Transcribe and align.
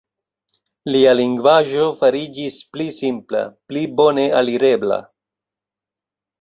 Lia 0.95 1.11
lingvaĵo 1.19 1.85
fariĝis 1.99 2.59
pli 2.73 2.89
simpla, 3.01 3.45
pli 3.69 3.87
bone 4.03 4.27
alirebla. 4.41 5.01